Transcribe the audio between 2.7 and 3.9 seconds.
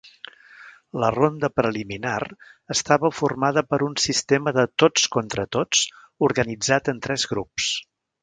estava formada per